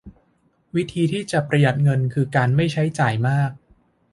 [0.75, 3.51] วิธีที่จะประหยัดเงินคือการไม่ใช้จ่ายมาก